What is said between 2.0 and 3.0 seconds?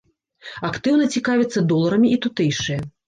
і тутэйшыя.